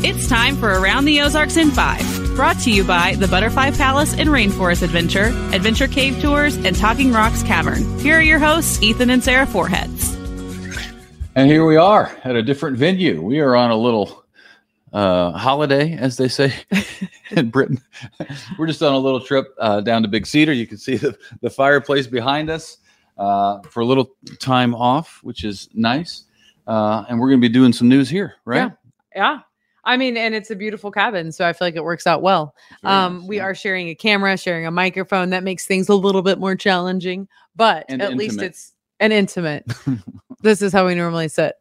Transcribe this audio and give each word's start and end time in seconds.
It's 0.00 0.28
time 0.28 0.54
for 0.56 0.68
Around 0.68 1.06
the 1.06 1.22
Ozarks 1.22 1.56
in 1.56 1.72
5, 1.72 2.36
brought 2.36 2.56
to 2.60 2.70
you 2.70 2.84
by 2.84 3.16
the 3.16 3.26
Butterfly 3.26 3.72
Palace 3.72 4.14
and 4.16 4.28
Rainforest 4.28 4.82
Adventure, 4.82 5.32
Adventure 5.52 5.88
Cave 5.88 6.20
Tours, 6.22 6.54
and 6.56 6.76
Talking 6.76 7.12
Rocks 7.12 7.42
Cavern. 7.42 7.98
Here 7.98 8.16
are 8.16 8.22
your 8.22 8.38
hosts, 8.38 8.80
Ethan 8.80 9.10
and 9.10 9.24
Sarah 9.24 9.44
Forhetz. 9.44 10.14
And 11.34 11.50
here 11.50 11.66
we 11.66 11.76
are 11.76 12.16
at 12.22 12.36
a 12.36 12.44
different 12.44 12.76
venue. 12.76 13.20
We 13.20 13.40
are 13.40 13.56
on 13.56 13.72
a 13.72 13.76
little 13.76 14.24
uh, 14.92 15.32
holiday, 15.32 15.94
as 15.94 16.16
they 16.16 16.28
say 16.28 16.54
in 17.32 17.50
Britain. 17.50 17.80
We're 18.56 18.68
just 18.68 18.84
on 18.84 18.92
a 18.92 18.98
little 18.98 19.20
trip 19.20 19.52
uh, 19.58 19.80
down 19.80 20.02
to 20.02 20.08
Big 20.08 20.28
Cedar. 20.28 20.52
You 20.52 20.68
can 20.68 20.78
see 20.78 20.96
the, 20.96 21.18
the 21.40 21.50
fireplace 21.50 22.06
behind 22.06 22.50
us 22.50 22.78
uh, 23.16 23.62
for 23.62 23.80
a 23.80 23.84
little 23.84 24.12
time 24.38 24.76
off, 24.76 25.18
which 25.24 25.42
is 25.42 25.68
nice. 25.74 26.22
Uh, 26.68 27.04
and 27.08 27.18
we're 27.18 27.30
going 27.30 27.40
to 27.40 27.48
be 27.48 27.52
doing 27.52 27.72
some 27.72 27.88
news 27.88 28.08
here, 28.08 28.36
right? 28.44 28.58
Yeah. 28.58 28.70
Yeah. 29.16 29.38
I 29.88 29.96
mean, 29.96 30.16
and 30.16 30.34
it's 30.34 30.50
a 30.50 30.56
beautiful 30.56 30.90
cabin, 30.90 31.32
so 31.32 31.46
I 31.46 31.52
feel 31.52 31.66
like 31.66 31.74
it 31.76 31.82
works 31.82 32.06
out 32.06 32.22
well. 32.22 32.54
Um, 32.84 33.26
we 33.26 33.40
are 33.40 33.54
sharing 33.54 33.88
a 33.88 33.94
camera, 33.94 34.36
sharing 34.36 34.66
a 34.66 34.70
microphone. 34.70 35.30
That 35.30 35.42
makes 35.44 35.66
things 35.66 35.88
a 35.88 35.94
little 35.94 36.22
bit 36.22 36.38
more 36.38 36.54
challenging, 36.54 37.26
but 37.56 37.86
And 37.88 38.02
at 38.02 38.14
least 38.14 38.34
intimate. 38.34 38.46
it's 38.50 38.72
an 39.00 39.12
intimate. 39.12 39.64
this 40.42 40.62
is 40.62 40.72
how 40.72 40.86
we 40.86 40.94
normally 40.94 41.28
sit 41.28 41.54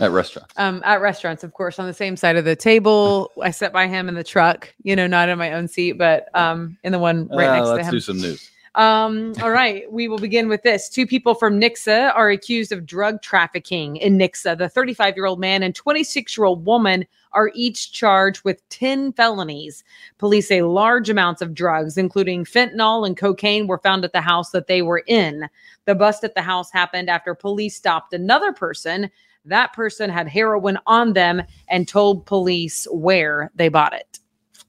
at 0.00 0.10
restaurants. 0.10 0.52
um, 0.56 0.82
at 0.84 1.00
restaurants, 1.00 1.44
of 1.44 1.52
course, 1.52 1.78
on 1.78 1.86
the 1.86 1.94
same 1.94 2.16
side 2.16 2.36
of 2.36 2.44
the 2.44 2.56
table. 2.56 3.30
I 3.42 3.50
sit 3.50 3.72
by 3.72 3.86
him 3.86 4.08
in 4.08 4.14
the 4.14 4.24
truck, 4.24 4.74
you 4.82 4.96
know, 4.96 5.06
not 5.06 5.28
in 5.28 5.38
my 5.38 5.52
own 5.52 5.68
seat, 5.68 5.92
but 5.92 6.28
um, 6.34 6.76
in 6.82 6.92
the 6.92 6.98
one 6.98 7.28
right 7.28 7.48
Uh, 7.48 7.54
next 7.56 7.66
to 7.66 7.70
him. 7.70 7.76
let's 7.76 7.88
him. 7.88 7.92
do 7.92 8.00
some 8.00 8.16
news. 8.20 8.50
Um, 8.74 9.34
all 9.40 9.50
right, 9.50 9.90
we 9.92 10.08
will 10.08 10.18
begin 10.18 10.48
with 10.48 10.64
this. 10.64 10.88
Two 10.88 11.06
people 11.06 11.34
from 11.34 11.60
Nixa 11.60 12.12
are 12.16 12.30
accused 12.30 12.72
of 12.72 12.84
drug 12.84 13.22
trafficking 13.22 13.96
in 13.96 14.18
Nixa. 14.18 14.58
The 14.58 14.68
35 14.68 15.14
year 15.16 15.26
old 15.26 15.38
man 15.38 15.62
and 15.62 15.74
26 15.74 16.36
year 16.36 16.44
old 16.44 16.66
woman 16.66 17.06
are 17.32 17.52
each 17.54 17.92
charged 17.92 18.44
with 18.44 18.68
10 18.70 19.12
felonies. 19.12 19.84
Police 20.18 20.48
say 20.48 20.62
large 20.62 21.08
amounts 21.08 21.40
of 21.40 21.54
drugs, 21.54 21.96
including 21.96 22.44
fentanyl 22.44 23.06
and 23.06 23.16
cocaine, 23.16 23.68
were 23.68 23.78
found 23.78 24.04
at 24.04 24.12
the 24.12 24.20
house 24.20 24.50
that 24.50 24.66
they 24.66 24.82
were 24.82 25.04
in. 25.06 25.48
The 25.84 25.94
bust 25.94 26.24
at 26.24 26.34
the 26.34 26.42
house 26.42 26.72
happened 26.72 27.08
after 27.08 27.34
police 27.34 27.76
stopped 27.76 28.12
another 28.12 28.52
person. 28.52 29.08
That 29.44 29.72
person 29.72 30.10
had 30.10 30.26
heroin 30.26 30.78
on 30.86 31.12
them 31.12 31.42
and 31.68 31.86
told 31.86 32.26
police 32.26 32.88
where 32.90 33.52
they 33.54 33.68
bought 33.68 33.92
it. 33.92 34.18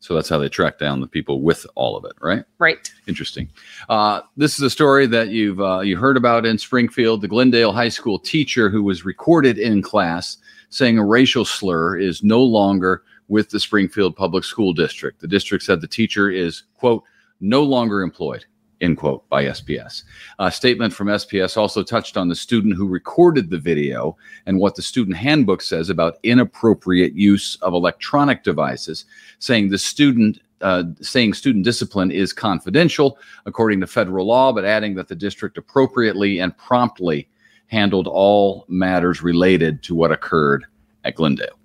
So 0.05 0.13
that's 0.13 0.29
how 0.29 0.37
they 0.37 0.49
track 0.49 0.77
down 0.77 1.01
the 1.01 1.07
people 1.07 1.41
with 1.41 1.65
all 1.73 1.97
of 1.97 2.05
it, 2.05 2.11
right? 2.21 2.43
Right. 2.59 2.91
Interesting. 3.07 3.49
Uh, 3.89 4.21
this 4.37 4.53
is 4.53 4.61
a 4.61 4.69
story 4.69 5.07
that 5.07 5.29
you've 5.29 5.59
uh, 5.59 5.79
you 5.79 5.97
heard 5.97 6.15
about 6.15 6.45
in 6.45 6.59
Springfield. 6.59 7.21
The 7.21 7.27
Glendale 7.27 7.73
High 7.73 7.89
School 7.89 8.19
teacher 8.19 8.69
who 8.69 8.83
was 8.83 9.03
recorded 9.03 9.57
in 9.57 9.81
class 9.81 10.37
saying 10.69 10.99
a 10.99 11.03
racial 11.03 11.43
slur 11.43 11.97
is 11.97 12.23
no 12.23 12.43
longer 12.43 13.01
with 13.29 13.49
the 13.49 13.59
Springfield 13.59 14.15
Public 14.15 14.43
School 14.43 14.73
District. 14.73 15.19
The 15.19 15.27
district 15.27 15.63
said 15.63 15.81
the 15.81 15.87
teacher 15.87 16.29
is 16.29 16.65
quote 16.77 17.01
no 17.41 17.63
longer 17.63 18.03
employed. 18.03 18.45
End 18.81 18.97
quote 18.97 19.27
by 19.29 19.45
SPS. 19.45 20.03
A 20.39 20.51
statement 20.51 20.93
from 20.93 21.07
SPS 21.07 21.55
also 21.55 21.81
touched 21.81 22.17
on 22.17 22.27
the 22.27 22.35
student 22.35 22.75
who 22.75 22.87
recorded 22.87 23.49
the 23.49 23.57
video 23.57 24.17
and 24.45 24.59
what 24.59 24.75
the 24.75 24.81
student 24.81 25.15
handbook 25.15 25.61
says 25.61 25.89
about 25.89 26.17
inappropriate 26.23 27.13
use 27.13 27.55
of 27.61 27.73
electronic 27.73 28.43
devices, 28.43 29.05
saying 29.39 29.69
the 29.69 29.77
student 29.77 30.39
uh, 30.61 30.83
saying 31.01 31.33
student 31.33 31.65
discipline 31.65 32.11
is 32.11 32.33
confidential 32.33 33.17
according 33.45 33.79
to 33.79 33.87
federal 33.87 34.25
law, 34.25 34.51
but 34.51 34.65
adding 34.65 34.95
that 34.95 35.07
the 35.07 35.15
district 35.15 35.57
appropriately 35.57 36.39
and 36.39 36.57
promptly 36.57 37.27
handled 37.67 38.07
all 38.07 38.65
matters 38.67 39.21
related 39.21 39.83
to 39.83 39.93
what 39.93 40.11
occurred 40.11 40.65
at 41.03 41.15
Glendale. 41.15 41.59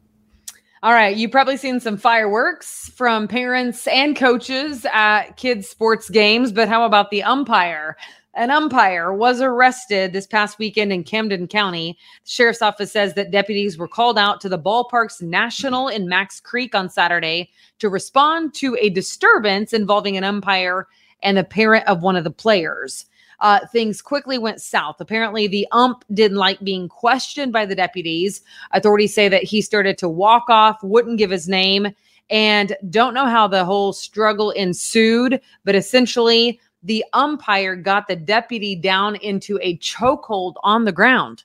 All 0.83 0.95
right, 0.95 1.14
you've 1.14 1.31
probably 1.31 1.59
seen 1.59 1.78
some 1.78 1.98
fireworks 1.98 2.91
from 2.95 3.28
parents 3.28 3.86
and 3.86 4.17
coaches 4.17 4.86
at 4.95 5.33
kids' 5.36 5.69
sports 5.69 6.09
games, 6.09 6.53
but 6.53 6.70
how 6.70 6.86
about 6.86 7.11
the 7.11 7.23
umpire? 7.23 7.98
An 8.33 8.51
umpire 8.51 9.13
was 9.13 9.42
arrested 9.42 10.14
this 10.14 10.27
past 10.27 10.58
weekend 10.58 10.90
in 10.90 11.05
Camden 11.05 11.48
County. 11.48 11.98
The 12.24 12.30
sheriff's 12.30 12.63
office 12.63 12.92
says 12.92 13.13
that 13.13 13.30
deputies 13.30 13.77
were 13.77 13.89
called 13.89 14.17
out 14.17 14.40
to 14.40 14.48
the 14.48 14.58
Ballparks 14.58 15.20
National 15.20 15.89
in 15.89 16.08
Macks 16.08 16.40
Creek 16.40 16.74
on 16.74 16.89
Saturday 16.89 17.51
to 17.79 17.90
respond 17.90 18.55
to 18.55 18.74
a 18.80 18.89
disturbance 18.89 19.74
involving 19.74 20.17
an 20.17 20.24
umpire 20.24 20.89
and 21.23 21.36
the 21.36 21.45
parent 21.45 21.86
of 21.89 22.02
one 22.02 22.17
of 22.17 22.24
the 22.24 22.30
players. 22.30 23.05
Uh, 23.40 23.61
things 23.73 24.02
quickly 24.02 24.39
went 24.39 24.61
south. 24.61 25.01
Apparently, 25.01 25.46
the 25.46 25.67
ump 25.73 26.05
didn't 26.12 26.36
like 26.36 26.61
being 26.61 26.89
questioned 26.89 27.52
by 27.52 27.64
the 27.64 27.74
deputies. 27.74 28.42
Authorities 28.73 29.14
say 29.14 29.28
that 29.28 29.42
he 29.42 29.62
started 29.62 29.98
to 29.98 30.08
walk 30.08 30.45
off, 30.48 30.83
wouldn't 30.83 31.18
give 31.18 31.30
his 31.30 31.48
name, 31.48 31.89
and 32.28 32.77
don't 32.90 33.14
know 33.14 33.27
how 33.27 33.48
the 33.48 33.64
whole 33.64 33.92
struggle 33.92 34.51
ensued. 34.52 35.40
But 35.64 35.74
essentially, 35.74 36.61
the 36.83 37.05
umpire 37.12 37.77
got 37.77 38.08
the 38.08 38.17
deputy 38.17 38.74
down 38.74 39.17
into 39.17 39.58
a 39.62 39.77
chokehold 39.78 40.55
on 40.62 40.84
the 40.84 40.92
ground 40.92 41.45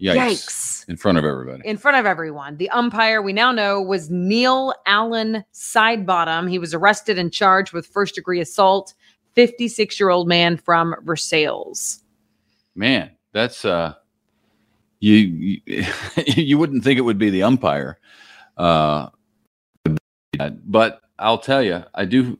Yikes. 0.00 0.16
Yikes. 0.16 0.88
In 0.88 0.96
front 0.96 1.18
of 1.18 1.24
everybody. 1.24 1.62
in 1.66 1.76
front 1.76 1.96
of 1.96 2.04
everyone. 2.04 2.56
The 2.56 2.68
umpire 2.70 3.22
we 3.22 3.32
now 3.32 3.52
know 3.52 3.80
was 3.80 4.10
Neil 4.10 4.74
Allen 4.86 5.44
Sidebottom. 5.52 6.50
He 6.50 6.58
was 6.58 6.74
arrested 6.74 7.18
and 7.18 7.32
charged 7.32 7.72
with 7.72 7.86
first 7.86 8.14
degree 8.14 8.40
assault. 8.40 8.94
56 9.34 9.98
year 10.00 10.10
old 10.10 10.28
man 10.28 10.56
from 10.56 10.94
Versailles. 11.02 12.00
Man, 12.74 13.10
that's 13.32 13.64
uh 13.64 13.94
you 15.00 15.60
you, 15.66 15.84
you 16.26 16.58
wouldn't 16.58 16.84
think 16.84 16.98
it 16.98 17.02
would 17.02 17.18
be 17.18 17.30
the 17.30 17.42
umpire. 17.42 17.98
Uh 18.56 19.08
but 20.64 21.00
I'll 21.18 21.38
tell 21.38 21.62
you, 21.62 21.84
I 21.94 22.04
do 22.04 22.38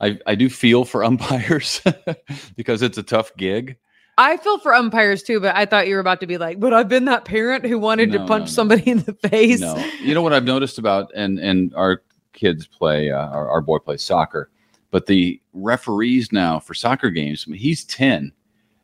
I, 0.00 0.18
I 0.26 0.34
do 0.34 0.50
feel 0.50 0.84
for 0.84 1.04
umpires 1.04 1.80
because 2.56 2.82
it's 2.82 2.98
a 2.98 3.02
tough 3.02 3.34
gig. 3.36 3.76
I 4.16 4.36
feel 4.36 4.58
for 4.58 4.74
umpires 4.74 5.22
too, 5.22 5.40
but 5.40 5.56
I 5.56 5.66
thought 5.66 5.88
you 5.88 5.94
were 5.94 6.00
about 6.00 6.20
to 6.20 6.26
be 6.26 6.38
like, 6.38 6.60
but 6.60 6.72
I've 6.72 6.88
been 6.88 7.06
that 7.06 7.24
parent 7.24 7.66
who 7.66 7.78
wanted 7.78 8.10
No, 8.10 8.14
to 8.14 8.18
no, 8.20 8.26
punch 8.26 8.42
no. 8.44 8.52
somebody 8.52 8.90
in 8.90 8.98
the 9.00 9.14
face. 9.14 9.60
No, 9.60 9.76
you 10.00 10.14
know 10.14 10.22
what 10.22 10.32
I've 10.32 10.44
noticed 10.44 10.78
about 10.78 11.10
and 11.16 11.38
and 11.38 11.74
our 11.74 12.02
kids 12.32 12.66
play 12.66 13.10
uh, 13.10 13.28
our, 13.28 13.48
our 13.48 13.60
boy 13.60 13.78
plays 13.78 14.02
soccer, 14.02 14.50
but 14.94 15.06
the 15.06 15.40
referees 15.54 16.30
now 16.30 16.60
for 16.60 16.72
soccer 16.72 17.10
games, 17.10 17.46
I 17.48 17.50
mean, 17.50 17.60
he's 17.60 17.84
ten, 17.84 18.30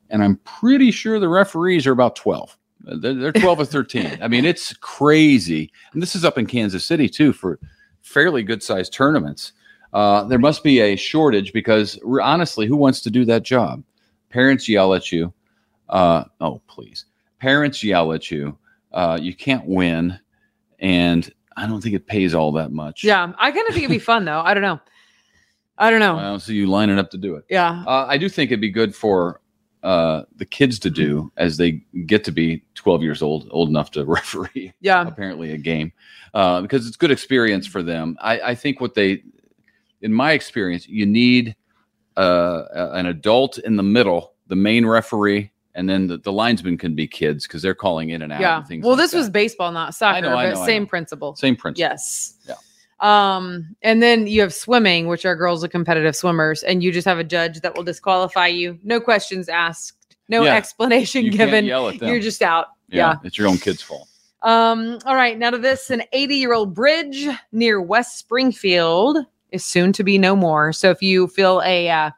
and 0.09 0.25
I'm 0.25 0.39
pretty 0.39 0.91
sure 0.91 1.21
the 1.21 1.29
referees 1.29 1.87
are 1.87 1.93
about 1.93 2.17
twelve. 2.17 2.59
They're, 2.81 3.15
they're 3.15 3.31
twelve 3.31 3.61
or 3.61 3.65
thirteen. 3.65 4.19
I 4.21 4.27
mean, 4.27 4.45
it's 4.45 4.73
crazy, 4.79 5.71
and 5.93 6.03
this 6.03 6.17
is 6.17 6.25
up 6.25 6.37
in 6.37 6.47
Kansas 6.47 6.85
City 6.85 7.09
too 7.09 7.33
for 7.33 7.61
fairly 8.03 8.43
good 8.43 8.61
sized 8.61 8.93
tournaments. 8.93 9.53
Uh, 9.93 10.25
there 10.25 10.41
must 10.41 10.65
be 10.65 10.81
a 10.81 10.97
shortage 10.97 11.53
because 11.53 11.97
honestly, 12.21 12.67
who 12.67 12.77
wants 12.77 13.03
to 13.03 13.11
do 13.13 13.25
that 13.27 13.45
job? 13.45 13.85
Parents 14.31 14.69
yell 14.69 14.95
at 14.95 15.13
you. 15.13 15.33
Uh, 15.91 16.25
oh, 16.41 16.61
please. 16.67 17.05
Parents 17.39 17.85
yell 17.85 18.13
at 18.13 18.33
you. 18.33 18.59
Uh, 18.93 19.17
you 19.23 19.33
can't 19.33 19.65
win. 19.65 20.19
And 20.81 21.33
I 21.57 21.69
don't 21.69 21.81
think 21.81 21.95
it 21.95 22.09
pays 22.09 22.35
all 22.35 22.51
that 22.55 22.73
much. 22.73 23.05
Yeah, 23.05 23.33
I 23.39 23.53
kind 23.53 23.69
of 23.69 23.75
think 23.75 23.85
it'd 23.85 23.95
be 23.95 24.01
fun 24.01 24.25
though. 24.25 24.41
I 24.41 24.55
don't 24.55 24.65
know. 24.65 24.81
I 25.81 25.91
don't 25.91 26.01
know. 26.01 26.15
Well, 26.17 26.39
so 26.39 26.53
you 26.53 26.67
lining 26.67 26.99
up 26.99 27.11
to 27.11 27.19
do 27.19 27.35
it. 27.37 27.45
yeah. 27.49 27.83
Uh, 27.87 28.07
I 28.09 28.19
do 28.19 28.29
think 28.29 28.51
it'd 28.51 28.61
be 28.61 28.71
good 28.71 28.95
for 28.95 29.41
uh, 29.83 30.23
the 30.37 30.45
kids 30.45 30.79
to 30.81 30.91
do 30.91 31.33
as 31.39 31.57
they 31.57 31.83
get 32.07 32.23
to 32.25 32.31
be 32.33 32.63
12 32.75 33.03
years 33.03 33.23
old, 33.23 33.49
old 33.51 33.69
enough 33.71 33.91
to 33.93 34.05
referee 34.19 34.73
Yeah. 34.83 35.07
apparently 35.09 35.53
a 35.53 35.57
game 35.57 35.93
uh, 36.35 36.61
because 36.61 36.87
it's 36.87 36.97
good 36.99 37.11
experience 37.11 37.67
for 37.67 37.83
them. 37.83 38.17
I, 38.21 38.41
I 38.41 38.55
think 38.55 38.81
what 38.81 38.95
they, 38.95 39.23
in 40.03 40.13
my 40.13 40.33
experience, 40.33 40.87
you 40.87 41.07
need 41.07 41.57
uh, 42.19 42.65
an 42.93 43.07
adult 43.07 43.57
in 43.59 43.77
the 43.77 43.83
middle, 43.83 44.35
the 44.49 44.57
main 44.57 44.85
referee, 44.85 45.51
and 45.75 45.89
then 45.89 46.09
the, 46.09 46.19
the 46.19 46.33
linesman 46.33 46.77
can 46.77 46.95
be 46.95 47.07
kids 47.07 47.47
because 47.47 47.63
they're 47.63 47.75
calling 47.75 48.11
in 48.11 48.21
and 48.21 48.33
out. 48.33 48.41
Yeah. 48.43 48.59
and 48.59 48.67
things 48.67 48.83
Well, 48.85 48.93
like 48.97 49.05
this 49.05 49.13
that. 49.13 49.17
was 49.19 49.31
baseball, 49.31 49.73
not 49.73 49.95
soccer, 49.95 50.21
know, 50.23 50.37
I 50.37 50.49
but 50.51 50.55
know, 50.57 50.63
I 50.63 50.67
same 50.67 50.83
know. 50.83 50.89
principle. 50.89 51.37
same 51.37 51.57
principle. 51.57 51.89
Yes. 51.89 52.35
Yeah. 52.47 52.55
Um, 53.01 53.75
and 53.83 54.03
then 54.03 54.27
you 54.27 54.41
have 54.43 54.53
swimming, 54.53 55.07
which 55.07 55.25
are 55.25 55.35
girls 55.35 55.65
are 55.65 55.69
competitive 55.69 56.15
swimmers, 56.15 56.63
and 56.63 56.83
you 56.83 56.93
just 56.93 57.07
have 57.07 57.19
a 57.19 57.25
judge 57.25 57.61
that 57.63 57.75
will 57.75 57.83
disqualify 57.85 58.47
you. 58.49 58.79
No 58.83 59.01
questions 59.01 59.49
asked, 59.49 60.17
no 60.29 60.43
Yeah. 60.45 60.55
explanation 60.57 61.25
You 61.25 61.31
can't 61.31 61.51
given. 61.51 61.65
yell 61.65 61.89
at 61.89 61.99
them. 61.99 62.09
You're 62.09 62.21
just 62.21 62.43
out. 62.43 62.67
yeah, 62.89 63.13
yeah. 63.13 63.17
it's 63.25 63.39
your 63.39 63.49
own 63.49 63.57
kid's 63.59 63.81
fault. 63.83 64.07
Um, 64.43 64.99
all 65.07 65.15
right, 65.15 65.39
now 65.39 65.51
to 65.51 65.59
this 65.59 65.91
an 65.91 66.03
80 66.13 66.35
year 66.37 66.53
old 66.55 66.75
bridge 66.75 67.27
near 67.53 67.81
West 67.81 68.19
Springfield 68.19 69.19
is 69.51 69.65
soon 69.65 69.93
to 69.95 70.05
be 70.05 70.17
no 70.19 70.35
more. 70.37 70.73
So 70.73 70.91
if 70.91 71.03
you 71.03 71.27
feel 71.29 71.61
a 71.65 71.89
uh, 71.91 72.11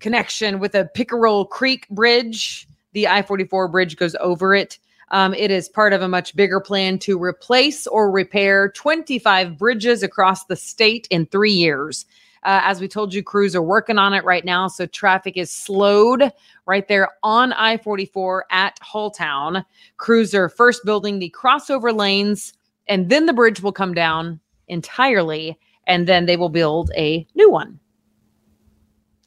connection 0.00 0.58
with 0.58 0.74
a 0.74 0.86
Pickerel 0.94 1.44
Creek 1.46 1.88
Bridge, 1.90 2.66
the 2.92 3.08
I 3.08 3.22
44 3.22 3.68
bridge 3.68 3.96
goes 3.96 4.14
over 4.20 4.54
it. 4.54 4.78
Um, 5.12 5.34
it 5.34 5.50
is 5.50 5.68
part 5.68 5.92
of 5.92 6.02
a 6.02 6.08
much 6.08 6.34
bigger 6.34 6.58
plan 6.58 6.98
to 7.00 7.22
replace 7.22 7.86
or 7.86 8.10
repair 8.10 8.70
25 8.70 9.56
bridges 9.58 10.02
across 10.02 10.44
the 10.46 10.56
state 10.56 11.06
in 11.10 11.26
three 11.26 11.52
years. 11.52 12.06
Uh, 12.44 12.60
as 12.64 12.80
we 12.80 12.88
told 12.88 13.14
you, 13.14 13.22
crews 13.22 13.54
are 13.54 13.62
working 13.62 13.98
on 13.98 14.14
it 14.14 14.24
right 14.24 14.44
now. 14.44 14.66
So 14.66 14.86
traffic 14.86 15.36
is 15.36 15.50
slowed 15.50 16.32
right 16.66 16.88
there 16.88 17.08
on 17.22 17.52
I 17.52 17.76
44 17.76 18.46
at 18.50 18.76
Halltown. 18.80 19.64
Crews 19.98 20.34
are 20.34 20.48
first 20.48 20.84
building 20.84 21.18
the 21.20 21.32
crossover 21.38 21.94
lanes 21.96 22.52
and 22.88 23.08
then 23.08 23.26
the 23.26 23.32
bridge 23.32 23.62
will 23.62 23.72
come 23.72 23.94
down 23.94 24.40
entirely, 24.68 25.58
and 25.86 26.06
then 26.06 26.26
they 26.26 26.36
will 26.36 26.48
build 26.48 26.90
a 26.96 27.26
new 27.34 27.50
one. 27.50 27.78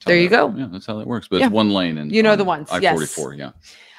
There 0.06 0.18
you 0.18 0.30
go. 0.30 0.54
Yeah, 0.56 0.68
that's 0.72 0.86
how 0.86 0.98
that 1.00 1.08
works. 1.08 1.28
But 1.28 1.40
Yeah. 1.40 1.46
it's 1.48 1.54
one 1.54 1.72
lane 1.72 1.98
and 1.98 2.12
You 2.12 2.22
know 2.22 2.36
the 2.36 2.44
ones, 2.44 2.70
I 2.70 2.78
yes. 2.80 2.94
forty 2.94 3.08
four. 3.08 3.34
Yeah. 3.34 3.52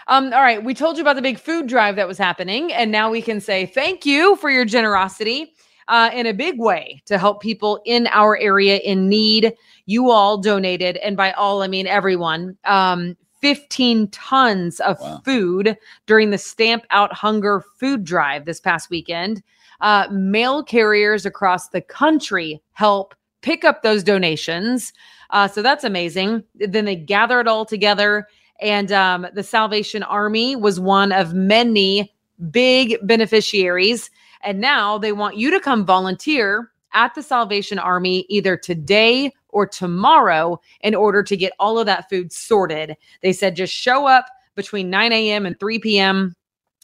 Um, 0.09 0.33
all 0.33 0.41
right, 0.43 0.63
we 0.63 0.73
told 0.75 0.97
you 0.97 1.03
about 1.03 1.17
the 1.17 1.23
big 1.23 1.39
food 1.39 1.67
drive 1.67 1.97
that 1.97 2.07
was 2.07 2.19
happening, 2.19 2.73
and 2.73 2.93
now 2.93 3.11
we 3.11 3.21
can 3.21 3.41
say 3.41 3.67
thank 3.67 4.07
you 4.07 4.37
for 4.37 4.51
your 4.51 4.65
generosity 4.65 5.53
uh, 5.89 6.11
in 6.13 6.27
a 6.27 6.33
big 6.33 6.61
way 6.61 7.03
to 7.07 7.19
help 7.19 7.43
people 7.43 7.81
in 7.85 8.07
our 8.13 8.37
area 8.39 8.77
in 8.79 9.09
need. 9.09 9.53
You 9.87 10.11
all 10.11 10.39
donated, 10.39 10.97
and 10.99 11.17
by 11.17 11.33
all 11.33 11.63
I 11.63 11.67
mean 11.67 11.89
everyone, 11.89 12.57
um, 12.65 13.17
15 13.41 14.09
tons 14.11 14.81
of 14.81 14.99
Wow. 15.01 15.23
food 15.25 15.77
during 16.07 16.31
the 16.31 16.39
Stamp 16.39 16.85
Out 16.91 17.13
Hunger 17.13 17.65
food 17.79 18.05
drive 18.05 18.45
this 18.45 18.61
past 18.61 18.91
weekend. 18.91 19.43
Uh, 19.81 20.07
mail 20.11 20.63
carriers 20.63 21.27
across 21.27 21.69
the 21.69 21.81
country 21.83 22.63
help 22.73 23.15
pick 23.43 23.65
up 23.65 23.83
those 23.83 24.03
donations. 24.03 24.93
Uh, 25.31 25.47
so 25.47 25.63
that's 25.63 25.85
amazing. 25.85 26.43
Then 26.55 26.85
they 26.87 26.97
gather 26.97 27.41
it 27.41 27.47
all 27.49 27.65
together 27.67 28.27
and 28.61 28.91
um, 28.93 29.27
the 29.35 29.43
Salvation 29.43 30.03
Army 30.03 30.57
was 30.57 30.81
one 30.81 31.13
of 31.13 31.35
many 31.35 32.13
big 32.51 32.97
beneficiaries. 33.03 34.11
And 34.43 34.61
now 34.61 34.99
they 34.99 35.13
want 35.13 35.37
you 35.37 35.51
to 35.51 35.61
come 35.61 35.85
volunteer 35.85 36.71
at 36.93 37.15
the 37.15 37.23
Salvation 37.23 37.79
Army 37.79 38.27
either 38.29 38.57
today 38.57 39.33
or 39.49 39.67
tomorrow 39.67 40.61
in 40.81 40.95
order 40.95 41.23
to 41.23 41.37
get 41.37 41.53
all 41.59 41.79
of 41.79 41.87
that 41.87 42.09
food 42.09 42.33
sorted. 42.33 42.97
They 43.23 43.33
said 43.33 43.57
just 43.57 43.73
show 43.73 44.07
up 44.07 44.27
between 44.55 44.91
9 44.91 45.13
a.m. 45.13 45.47
and 45.47 45.59
3 45.59 45.79
p.m. 45.79 46.35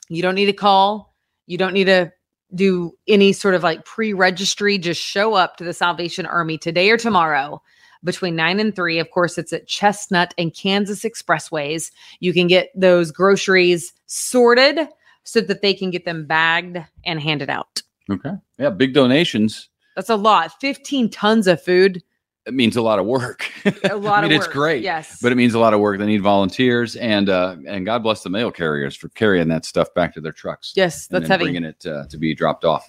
You 0.09 0.23
don't 0.23 0.35
need 0.35 0.47
to 0.47 0.53
call, 0.53 1.15
you 1.47 1.57
don't 1.57 1.73
need 1.73 1.85
to 1.85 2.13
do 2.55 2.97
any 3.09 3.33
sort 3.33 3.55
of 3.55 3.63
like 3.63 3.85
pre 3.85 4.13
registry. 4.13 4.77
Just 4.77 5.01
show 5.01 5.35
up 5.35 5.57
to 5.57 5.65
the 5.65 5.73
Salvation 5.73 6.27
Army 6.27 6.59
today 6.59 6.91
or 6.91 6.99
tomorrow 6.99 7.63
between 8.05 8.37
9 8.37 8.61
and 8.61 8.75
3. 8.75 8.99
Of 8.99 9.11
course, 9.11 9.39
it's 9.39 9.53
at 9.53 9.67
Chestnut 9.67 10.35
and 10.39 10.55
Kansas 10.55 11.03
Expressways. 11.03 11.91
You 12.21 12.33
can 12.33 12.47
get 12.47 12.71
those 12.75 13.11
groceries 13.11 13.93
sorted 14.07 14.89
so 15.25 15.41
that 15.41 15.63
they 15.63 15.75
can 15.75 15.91
get 15.91 16.05
them 16.05 16.27
bagged 16.27 16.79
and 17.05 17.21
handed 17.21 17.51
out. 17.51 17.83
Okay. 18.11 18.33
Yeah. 18.59 18.71
Big 18.71 18.95
donations. 18.95 19.69
That's 19.97 20.11
a 20.11 20.17
lot. 20.17 20.61
15 20.61 21.11
tons 21.11 21.47
of 21.47 21.63
food. 21.63 22.03
It 22.45 22.55
means 22.55 22.77
a 22.77 22.83
lot 22.83 22.99
of 22.99 23.07
work. 23.07 23.49
A 23.89 23.97
lot 23.97 24.25
I 24.25 24.29
mean, 24.29 24.33
of 24.37 24.43
it's 24.45 24.53
great. 24.53 24.83
Yes. 24.83 25.19
But 25.23 25.31
it 25.31 25.37
means 25.37 25.55
a 25.55 25.61
lot 25.61 25.75
of 25.75 25.79
work. 25.79 26.01
They 26.01 26.07
need 26.07 26.23
volunteers, 26.23 26.97
and 26.97 27.29
uh, 27.29 27.55
and 27.69 27.87
God 27.87 28.03
bless 28.03 28.25
the 28.25 28.31
mail 28.31 28.51
carriers 28.51 28.97
for 28.97 29.11
carrying 29.11 29.47
that 29.49 29.65
stuff 29.65 29.95
back 29.95 30.13
to 30.15 30.21
their 30.21 30.33
trucks. 30.33 30.73
yes, 30.75 31.07
that's 31.07 31.29
heavy. 31.29 31.45
bringing 31.45 31.63
it 31.63 31.87
uh, 31.87 32.07
to 32.09 32.17
be 32.19 32.35
dropped 32.35 32.65
off. 32.65 32.85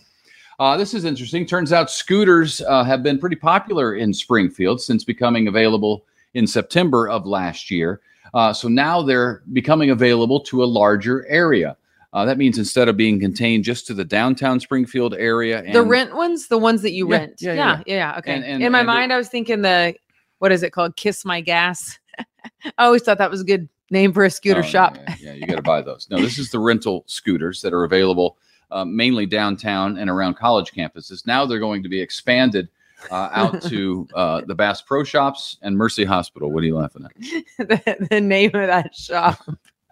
Uh, 0.60 0.78
this 0.78 0.94
is 0.94 1.06
interesting. 1.06 1.46
Turns 1.46 1.74
out 1.74 1.90
scooters 1.90 2.62
uh, 2.62 2.84
have 2.84 3.04
been 3.04 3.18
pretty 3.20 3.36
popular 3.36 3.96
in 3.96 4.14
Springfield 4.14 4.82
since 4.82 5.04
becoming 5.04 5.48
available 5.48 6.06
in 6.34 6.46
September 6.48 7.10
of 7.10 7.26
last 7.26 7.72
year. 7.72 8.02
Uh, 8.34 8.54
so 8.54 8.68
now 8.68 9.02
they're 9.02 9.42
becoming 9.54 9.90
available 9.92 10.40
to 10.40 10.64
a 10.64 10.66
larger 10.66 11.26
area. 11.28 11.76
Uh, 12.14 12.26
that 12.26 12.38
means 12.38 12.60
instead 12.60 12.88
of 12.88 12.96
being 12.96 13.20
contained 13.20 13.64
just 13.64 13.88
to 13.88 13.94
the 13.94 14.04
downtown 14.06 14.60
Springfield 14.60 15.16
area, 15.16 15.64
and 15.64 15.74
the 15.74 15.82
rent 15.82 16.16
ones, 16.16 16.48
the 16.48 16.58
ones 16.58 16.84
that 16.84 16.92
you 16.92 17.10
Yeah, 17.10 17.18
rent. 17.18 17.34
yeah, 17.40 17.54
Yeah, 17.54 17.82
yeah, 17.88 17.96
yeah. 17.96 18.18
Okay. 18.20 18.34
And- 18.36 18.44
and- 18.46 18.64
In 18.64 18.72
my 18.72 18.84
mind, 18.84 19.12
I 19.12 19.18
was 19.18 19.30
thinking 19.30 19.62
the 19.64 19.96
what 20.38 20.52
is 20.52 20.62
it 20.62 20.72
called? 20.72 20.96
Kiss 20.96 21.26
my 21.26 21.42
gas. 21.42 21.98
I 22.20 22.86
always 22.86 23.02
thought 23.02 23.18
that 23.18 23.32
was 23.32 23.42
a 23.42 23.46
good 23.46 23.68
name 23.90 24.14
for 24.14 24.24
a 24.26 24.30
scooter 24.30 24.60
Oh, 24.60 24.64
shop. 24.64 24.98
Yeah, 24.98 25.16
yeah, 25.20 25.34
you 25.34 25.48
got 25.48 25.56
to 25.56 25.62
buy 25.64 25.82
those. 25.82 26.08
No, 26.12 26.18
this 26.22 26.38
is 26.38 26.52
the 26.52 26.60
rental 26.60 27.04
scooters 27.08 27.62
that 27.62 27.74
are 27.74 27.84
available 27.84 28.38
uh, 28.74 28.84
mainly 28.86 29.26
downtown 29.26 29.98
and 29.98 30.10
around 30.10 30.34
college 30.36 30.72
campuses. 30.74 31.26
Now 31.26 31.46
they're 31.46 31.60
going 31.60 31.84
to 31.84 31.90
be 31.90 32.02
expanded 32.02 32.68
uh, 33.12 33.30
out 33.32 33.62
to 33.64 34.08
uh, 34.16 34.42
the 34.48 34.56
Bass 34.56 34.82
Pro 34.82 35.04
Shops 35.04 35.58
and 35.62 35.78
Mercy 35.78 36.04
Hospital. 36.04 36.52
What 36.52 36.64
are 36.64 36.68
you 36.68 36.76
laughing 36.76 37.06
at? 37.06 37.16
the, 37.70 38.08
the 38.10 38.20
name 38.20 38.52
of 38.56 38.68
that 38.68 38.96
shop. 38.96 39.40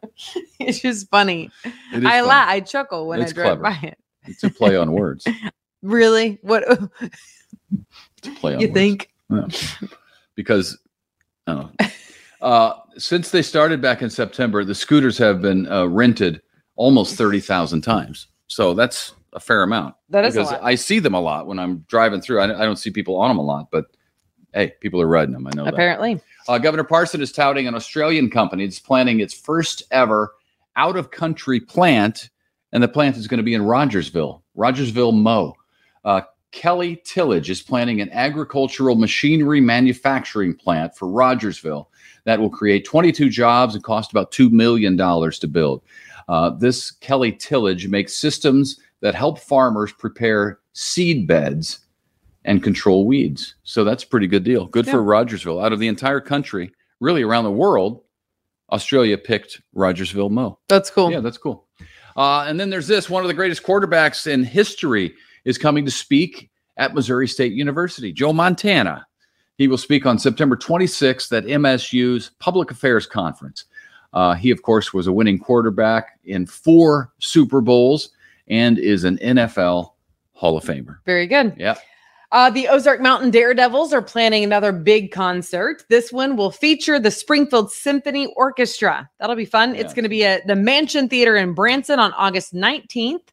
it's 0.60 0.80
just 0.80 1.10
funny. 1.10 1.50
It 1.94 2.06
I 2.06 2.22
laugh. 2.22 2.50
I 2.50 2.60
chuckle 2.60 3.08
when 3.08 3.22
It's 3.22 3.32
I 3.32 3.36
drive 3.36 3.60
clever. 3.60 3.62
by 3.62 3.88
it. 3.88 3.98
It's 4.24 4.44
a 4.44 4.50
play 4.50 4.76
on 4.76 4.92
words. 4.92 5.28
Really? 5.82 6.40
What 6.42 6.64
It's 7.72 8.28
a 8.28 8.32
play 8.32 8.56
on 8.56 8.62
you 8.62 8.68
words. 8.68 8.74
think? 8.74 9.12
Yeah. 9.30 9.48
Because 10.36 10.78
I 11.48 11.54
don't 11.54 11.80
know. 11.80 11.88
Uh, 12.42 12.74
since 12.98 13.30
they 13.30 13.42
started 13.44 13.82
back 13.82 14.02
in 14.02 14.10
September, 14.10 14.64
the 14.64 14.74
scooters 14.76 15.18
have 15.18 15.42
been 15.42 15.72
uh, 15.72 15.86
rented 15.86 16.42
almost 16.76 17.16
30,000 17.16 17.82
times. 17.82 18.28
So 18.52 18.74
that's 18.74 19.14
a 19.32 19.40
fair 19.40 19.64
amount. 19.64 19.96
That 20.10 20.26
is 20.26 20.36
a 20.36 20.40
because 20.40 20.52
lot. 20.52 20.62
I 20.62 20.76
see 20.76 21.00
them 21.00 21.14
a 21.14 21.22
lot 21.22 21.48
when 21.48 21.58
I'm 21.58 21.86
driving 21.88 22.20
through. 22.20 22.42
I, 22.42 22.44
I 22.44 22.66
don't 22.66 22.76
see 22.76 22.92
people 22.92 23.16
on 23.16 23.30
them 23.30 23.38
a 23.38 23.42
lot, 23.42 23.72
but 23.72 23.86
hey, 24.54 24.74
people 24.82 25.02
are 25.02 25.08
riding 25.08 25.32
them. 25.32 25.48
I 25.48 25.52
know 25.56 25.64
that. 25.64 25.74
Apparently. 25.74 26.20
Uh, 26.50 26.58
Governor 26.58 26.84
Parson 26.84 27.22
is 27.22 27.32
touting 27.32 27.66
an 27.66 27.76
Australian 27.76 28.30
company 28.30 28.66
that's 28.66 28.78
planning 28.78 29.22
its 29.22 29.34
first 29.34 29.84
ever 29.92 30.34
out 30.76 30.98
of 30.98 31.12
country 31.12 31.62
plant, 31.62 32.30
and 32.74 32.84
the 32.84 32.90
plant 32.90 33.16
is 33.16 33.26
going 33.26 33.38
to 33.38 33.44
be 33.44 33.54
in 33.54 33.62
Rogersville, 33.62 34.44
Rogersville, 34.54 35.14
Mo. 35.14 35.56
Uh, 36.04 36.20
Kelly 36.52 37.02
Tillage 37.06 37.50
is 37.50 37.62
planning 37.62 38.02
an 38.02 38.10
agricultural 38.12 38.96
machinery 38.96 39.62
manufacturing 39.62 40.54
plant 40.56 40.98
for 40.98 41.08
Rogersville 41.08 41.90
that 42.26 42.40
will 42.40 42.50
create 42.50 42.86
22 42.86 43.30
jobs 43.30 43.76
and 43.76 43.84
cost 43.84 44.12
about 44.12 44.32
$2 44.32 44.52
million 44.52 44.98
to 44.98 45.48
build. 45.48 45.82
Uh, 46.28 46.52
this 46.52 46.92
Kelly 46.92 47.32
Tillage 47.32 47.88
makes 47.88 48.16
systems 48.16 48.80
that 49.02 49.16
help 49.16 49.40
farmers 49.40 49.92
prepare 49.92 50.60
seed 50.74 51.28
beds 51.28 51.80
and 52.46 52.64
control 52.64 53.06
weeds. 53.06 53.56
So 53.64 53.84
that's 53.84 54.04
a 54.04 54.08
pretty 54.08 54.28
good 54.28 54.44
deal. 54.44 54.66
Good 54.66 54.88
for 54.88 55.04
Rogersville. 55.04 55.60
Out 55.60 55.74
of 55.74 55.80
the 55.80 55.88
entire 55.88 56.22
country, 56.22 56.72
really 57.00 57.24
around 57.24 57.44
the 57.44 57.52
world, 57.52 58.04
Australia 58.72 59.18
picked 59.18 59.62
Rogersville 59.74 60.30
Mo. 60.30 60.58
That's 60.68 60.90
cool. 60.90 61.12
Yeah, 61.12 61.20
that's 61.20 61.38
cool. 61.38 61.68
Uh, 62.16 62.46
and 62.48 62.60
then 62.60 62.70
there's 62.70 62.88
this 62.88 63.10
one 63.10 63.24
of 63.24 63.28
the 63.28 63.34
greatest 63.34 63.64
quarterbacks 63.64 64.28
in 64.28 64.44
history 64.44 65.14
is 65.46 65.58
coming 65.58 65.86
to 65.86 65.92
speak 65.92 66.50
at 66.78 66.94
Missouri 66.94 67.28
State 67.28 67.54
University. 67.54 68.12
Joe 68.12 68.34
Montana. 68.34 69.06
He 69.62 69.68
will 69.68 69.78
speak 69.78 70.08
on 70.08 70.18
September 70.18 70.56
26th 70.56 71.38
at 71.38 71.46
MSU's 71.46 72.32
Public 72.40 72.72
Affairs 72.72 73.06
Conference. 73.06 73.66
Uh, 74.12 74.34
he, 74.34 74.50
of 74.50 74.64
course, 74.64 74.92
was 74.92 75.06
a 75.06 75.14
winning 75.14 75.38
quarterback 75.38 76.18
in 76.26 76.48
four 76.48 77.14
Super 77.20 77.62
Bowls 77.62 78.10
and 78.48 78.80
is 78.80 79.04
an 79.04 79.20
NFL 79.20 79.92
Hall 80.34 80.58
of 80.58 80.64
Famer. 80.64 80.98
Very 81.06 81.28
good. 81.28 81.54
Yeah. 81.60 81.76
Uh, 82.32 82.50
the 82.50 82.70
Ozark 82.70 83.02
Mountain 83.02 83.30
Daredevils 83.30 83.94
are 83.94 84.02
planning 84.02 84.44
another 84.44 84.72
big 84.72 85.12
concert. 85.12 85.86
This 85.90 86.12
one 86.12 86.38
will 86.38 86.50
feature 86.50 86.98
the 86.98 87.12
Springfield 87.12 87.72
Symphony 87.72 88.34
Orchestra. 88.36 89.08
That'll 89.20 89.36
be 89.36 89.46
fun. 89.46 89.76
It's 89.76 89.94
going 89.94 90.06
to 90.06 90.10
be 90.10 90.26
at 90.26 90.48
the 90.48 90.56
Mansion 90.56 91.08
Theatre 91.08 91.36
in 91.36 91.54
Branson 91.54 92.00
on 92.00 92.14
August 92.14 92.56
19th. 92.56 93.28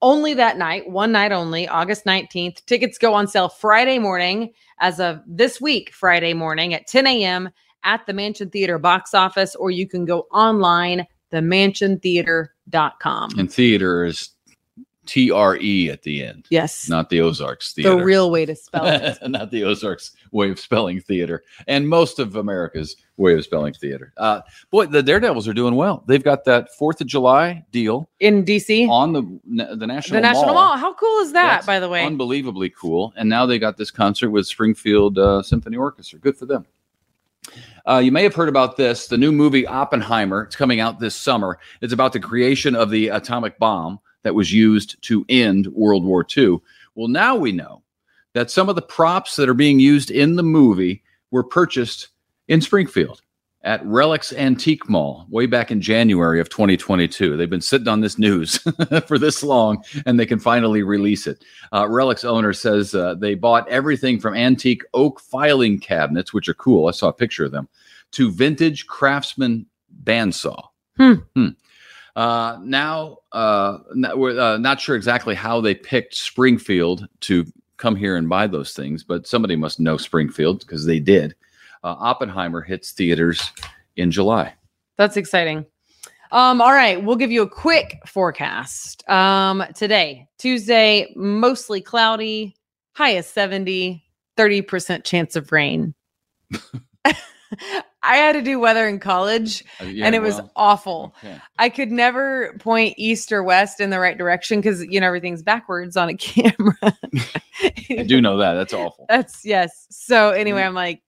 Only 0.00 0.34
that 0.34 0.58
night, 0.58 0.88
one 0.88 1.10
night 1.10 1.32
only, 1.32 1.66
August 1.66 2.04
19th. 2.04 2.64
Tickets 2.66 2.98
go 2.98 3.14
on 3.14 3.26
sale 3.26 3.48
Friday 3.48 3.98
morning 3.98 4.52
as 4.80 5.00
of 5.00 5.20
this 5.26 5.60
week, 5.60 5.92
Friday 5.92 6.34
morning 6.34 6.72
at 6.72 6.86
10 6.86 7.04
a.m. 7.06 7.50
at 7.82 8.06
the 8.06 8.12
Mansion 8.12 8.48
Theatre 8.48 8.78
box 8.78 9.12
office, 9.12 9.56
or 9.56 9.72
you 9.72 9.88
can 9.88 10.04
go 10.04 10.28
online, 10.32 11.04
themansiontheatre.com. 11.32 13.30
And 13.38 13.52
theater 13.52 14.04
is 14.04 14.30
T 15.08 15.30
R 15.30 15.56
E 15.56 15.88
at 15.90 16.02
the 16.02 16.22
end, 16.22 16.46
Yes, 16.50 16.88
not 16.88 17.08
the 17.08 17.22
Ozarks 17.22 17.72
theater. 17.72 17.96
the 17.96 18.04
real 18.04 18.30
way 18.30 18.44
to 18.44 18.54
spell 18.54 18.86
it. 18.86 19.18
not 19.26 19.50
the 19.50 19.64
Ozarks 19.64 20.12
way 20.30 20.50
of 20.50 20.60
spelling 20.60 21.00
theater, 21.00 21.42
and 21.66 21.88
most 21.88 22.18
of 22.18 22.36
America's 22.36 22.94
way 23.16 23.32
of 23.34 23.42
spelling 23.42 23.72
theater. 23.72 24.12
Uh, 24.18 24.42
boy, 24.70 24.86
the 24.86 25.02
Daredevils 25.02 25.48
are 25.48 25.54
doing 25.54 25.74
well. 25.74 26.04
They've 26.06 26.22
got 26.22 26.44
that 26.44 26.74
Fourth 26.76 27.00
of 27.00 27.06
July 27.06 27.64
deal 27.72 28.08
In 28.20 28.44
DC, 28.44 28.86
on 28.88 29.14
the 29.14 29.22
the 29.46 29.86
national 29.86 30.16
the 30.18 30.20
National 30.20 30.54
Mall. 30.54 30.76
How 30.76 30.92
cool 30.92 31.20
is 31.20 31.32
that, 31.32 31.56
That's 31.56 31.66
by 31.66 31.80
the 31.80 31.88
way? 31.88 32.04
Unbelievably 32.04 32.70
cool. 32.70 33.14
And 33.16 33.28
now 33.28 33.46
they 33.46 33.58
got 33.58 33.78
this 33.78 33.90
concert 33.90 34.30
with 34.30 34.46
Springfield 34.46 35.18
uh, 35.18 35.42
Symphony 35.42 35.78
Orchestra. 35.78 36.18
Good 36.18 36.36
for 36.36 36.44
them. 36.44 36.66
Uh, 37.88 37.96
you 37.98 38.12
may 38.12 38.22
have 38.22 38.34
heard 38.34 38.50
about 38.50 38.76
this. 38.76 39.06
The 39.06 39.16
new 39.16 39.32
movie 39.32 39.66
Oppenheimer. 39.66 40.42
It's 40.42 40.56
coming 40.56 40.80
out 40.80 41.00
this 41.00 41.16
summer. 41.16 41.58
It's 41.80 41.94
about 41.94 42.12
the 42.12 42.20
creation 42.20 42.76
of 42.76 42.90
the 42.90 43.08
atomic 43.08 43.58
bomb 43.58 44.00
that 44.22 44.34
was 44.34 44.52
used 44.52 45.00
to 45.02 45.24
end 45.28 45.66
World 45.68 46.04
War 46.04 46.26
II. 46.36 46.58
Well, 46.94 47.08
now 47.08 47.36
we 47.36 47.52
know 47.52 47.82
that 48.34 48.50
some 48.50 48.68
of 48.68 48.76
the 48.76 48.82
props 48.82 49.36
that 49.36 49.48
are 49.48 49.54
being 49.54 49.80
used 49.80 50.10
in 50.10 50.36
the 50.36 50.42
movie 50.42 51.02
were 51.30 51.44
purchased 51.44 52.08
in 52.48 52.60
Springfield 52.60 53.22
at 53.62 53.84
Relics 53.84 54.32
Antique 54.32 54.88
Mall 54.88 55.26
way 55.28 55.46
back 55.46 55.70
in 55.70 55.80
January 55.80 56.40
of 56.40 56.48
2022. 56.48 57.36
They've 57.36 57.50
been 57.50 57.60
sitting 57.60 57.88
on 57.88 58.00
this 58.00 58.18
news 58.18 58.58
for 59.06 59.18
this 59.18 59.42
long 59.42 59.82
and 60.06 60.18
they 60.18 60.26
can 60.26 60.38
finally 60.38 60.82
release 60.82 61.26
it. 61.26 61.44
Uh, 61.72 61.88
Relics 61.88 62.24
owner 62.24 62.52
says 62.52 62.94
uh, 62.94 63.14
they 63.14 63.34
bought 63.34 63.68
everything 63.68 64.20
from 64.20 64.34
antique 64.34 64.84
oak 64.94 65.20
filing 65.20 65.78
cabinets, 65.78 66.32
which 66.32 66.48
are 66.48 66.54
cool. 66.54 66.86
I 66.86 66.92
saw 66.92 67.08
a 67.08 67.12
picture 67.12 67.44
of 67.44 67.52
them, 67.52 67.68
to 68.12 68.30
vintage 68.30 68.86
craftsman 68.86 69.66
bandsaw. 70.04 70.62
Hmm. 70.96 71.48
Uh, 72.16 72.58
now, 72.62 73.18
uh, 73.32 73.78
not, 73.94 74.18
we're 74.18 74.38
uh, 74.38 74.58
not 74.58 74.80
sure 74.80 74.96
exactly 74.96 75.34
how 75.34 75.60
they 75.60 75.74
picked 75.74 76.14
Springfield 76.14 77.06
to 77.20 77.44
come 77.76 77.94
here 77.94 78.16
and 78.16 78.28
buy 78.28 78.46
those 78.46 78.74
things, 78.74 79.04
but 79.04 79.26
somebody 79.26 79.56
must 79.56 79.78
know 79.78 79.96
Springfield 79.96 80.60
because 80.60 80.84
they 80.84 80.98
did. 80.98 81.34
Uh, 81.84 81.94
Oppenheimer 81.98 82.60
hits 82.60 82.92
theaters 82.92 83.52
in 83.96 84.10
July. 84.10 84.52
That's 84.96 85.16
exciting. 85.16 85.64
Um, 86.32 86.60
all 86.60 86.72
right, 86.72 87.02
we'll 87.02 87.16
give 87.16 87.30
you 87.30 87.42
a 87.42 87.48
quick 87.48 88.00
forecast. 88.06 89.08
Um, 89.08 89.64
today, 89.74 90.28
Tuesday, 90.38 91.12
mostly 91.16 91.80
cloudy, 91.80 92.56
high 92.92 93.10
of 93.10 93.24
70, 93.24 94.04
30% 94.36 95.04
chance 95.04 95.36
of 95.36 95.52
rain. 95.52 95.94
I 98.02 98.16
had 98.16 98.32
to 98.32 98.42
do 98.42 98.60
weather 98.60 98.86
in 98.86 99.00
college 99.00 99.64
Uh, 99.80 99.84
yeah, 99.84 100.06
and 100.06 100.14
it 100.14 100.22
was 100.22 100.40
awful. 100.56 101.14
okay. 101.18 101.36
I 101.58 101.68
could 101.68 101.90
never 101.90 102.54
point 102.60 102.94
east 102.96 103.32
or 103.32 103.42
west 103.42 103.80
in 103.80 103.90
the 103.90 103.98
right 103.98 104.16
direction 104.16 104.60
because 104.60 104.84
you 104.84 105.00
know 105.00 105.06
everything's 105.08 105.42
backwards 105.42 105.96
on 105.96 106.08
a 106.08 106.14
camera. 106.16 106.76
I 107.90 108.04
do 108.06 108.20
know 108.20 108.36
that. 108.38 108.54
That's 108.54 108.72
awful. 108.72 109.06
That's 109.08 109.44
yes. 109.44 109.86
So 109.90 110.30
anyway, 110.30 110.62
I'm 110.62 110.74
like, 110.74 111.02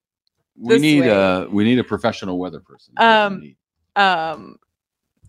We 0.57 0.79
need 0.79 1.03
way. 1.03 1.11
uh 1.11 1.47
we 1.47 1.65
need 1.65 1.79
a 1.79 1.85
professional 1.85 2.39
weather 2.39 2.61
person. 2.61 2.95
What 2.97 3.41
we 3.41 3.57
Um, 3.97 4.05
um, 4.05 4.57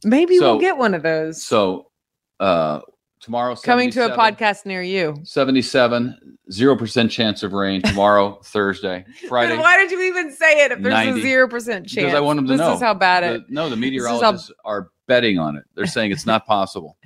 maybe 0.04 0.38
So- 0.38 0.54
we'll 0.54 0.62
get 0.62 0.78
one 0.78 0.94
of 0.94 1.04
those 1.04 1.44
so 1.46 1.92
uh 2.40 2.82
tomorrow 3.20 3.56
coming 3.56 3.92
to 3.92 4.12
a 4.12 4.18
podcast 4.18 4.66
near 4.66 4.82
you. 4.82 5.16
77 5.24 6.31
0% 6.52 7.10
chance 7.10 7.44
of 7.44 7.54
rain 7.54 7.82
tomorrow 7.82 8.40
Thursday 8.44 9.06
Friday 9.28 9.52
Then 9.54 9.60
why 9.60 9.78
did 9.78 9.90
you 9.92 10.02
even 10.02 10.32
say 10.32 10.66
it 10.66 10.72
if 10.72 10.82
there's 10.82 10.94
90. 10.94 11.20
a 11.20 11.24
zero 11.24 11.48
percent 11.48 11.88
chance? 11.88 12.06
because 12.06 12.14
I 12.14 12.20
want 12.20 12.38
them 12.38 12.46
to 12.48 12.54
this 12.54 12.60
know 12.60 12.74
is 12.74 12.82
how 12.82 12.94
bad 12.94 13.24
The- 13.24 13.36
it. 13.36 13.50
no 13.50 13.64
the 13.64 13.68
is 13.68 13.72
how- 13.72 13.80
meteorologists 13.80 14.52
are 14.66 14.90
betting 15.08 15.40
on 15.40 15.56
it 15.58 15.64
they're 15.76 15.86
saying 15.86 16.12
it's 16.12 16.26
not 16.26 16.46
possible 16.48 16.98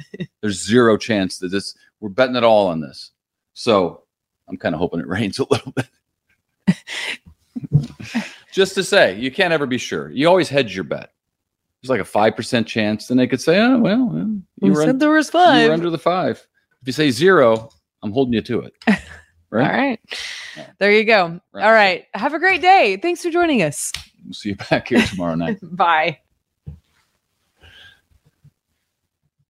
there's 0.41 0.63
zero 0.65 0.97
chance 0.97 1.39
that 1.39 1.49
this 1.49 1.75
we're 1.99 2.09
betting 2.09 2.35
it 2.35 2.43
all 2.43 2.67
on 2.67 2.79
this 2.81 3.11
so 3.53 4.03
I'm 4.47 4.57
kind 4.57 4.75
of 4.75 4.79
hoping 4.79 4.99
it 4.99 5.07
rains 5.17 5.39
a 5.39 5.45
little 5.49 5.71
bit 5.71 5.87
just 8.51 8.75
to 8.75 8.83
say 8.83 9.17
you 9.19 9.31
can't 9.31 9.53
ever 9.53 9.65
be 9.65 9.77
sure 9.77 10.09
you 10.11 10.27
always 10.27 10.49
hedge 10.49 10.75
your 10.75 10.83
bet 10.83 11.11
there's 11.81 11.89
like 11.89 12.01
a 12.01 12.03
5% 12.03 12.65
chance 12.65 13.07
then 13.07 13.17
they 13.17 13.27
could 13.27 13.41
say 13.41 13.59
oh 13.59 13.77
well, 13.79 14.07
well 14.09 14.17
you 14.27 14.41
You 14.61 14.71
were, 14.73 14.81
un- 14.81 14.87
said 14.87 14.99
there 14.99 15.11
was 15.11 15.29
five. 15.29 15.55
you 15.55 15.61
five. 15.61 15.67
were 15.69 15.73
under 15.73 15.89
the 15.89 15.97
five 15.97 16.37
if 16.81 16.87
you 16.87 16.93
say 16.93 17.11
zero 17.11 17.69
I'm 18.03 18.11
holding 18.11 18.33
you 18.33 18.41
to 18.43 18.61
it 18.61 18.73
All 19.51 19.59
right. 19.59 19.99
Yeah. 20.57 20.69
There 20.79 20.91
you 20.91 21.03
go. 21.05 21.39
Right. 21.53 21.63
All 21.63 21.71
right. 21.71 22.05
Have 22.13 22.33
a 22.33 22.39
great 22.39 22.61
day. 22.61 22.97
Thanks 23.01 23.21
for 23.21 23.29
joining 23.29 23.61
us. 23.61 23.91
we'll 24.23 24.33
see 24.33 24.49
you 24.49 24.55
back 24.55 24.89
here 24.89 25.01
tomorrow 25.01 25.35
night 25.35 25.59
Bye. 25.75 26.19